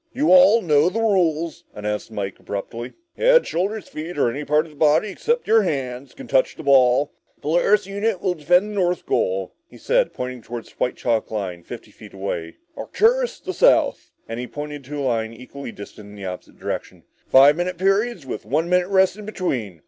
[0.15, 2.93] "You all know the rules," announced McKenny abruptly.
[3.17, 6.55] "Head, shoulders, feet, knees, or any part of your body except your hands, can touch
[6.55, 7.13] the ball.
[7.39, 11.61] Polaris unit will defend the north goal," he said, pointing to a white chalk line
[11.61, 16.15] fifty yards away, "Arcturus the south," and he pointed to a line equally distant in
[16.15, 17.03] the opposite direction.
[17.27, 19.79] "Five minute periods, with one minute rest between.